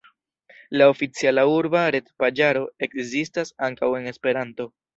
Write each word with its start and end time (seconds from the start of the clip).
La 0.79 0.87
oficiala 0.93 1.43
urba 1.57 1.83
retpaĝaro 1.97 2.65
ekzistas 2.89 3.55
ankaŭ 3.71 3.95
en 4.03 4.13
Esperanto. 4.17 4.71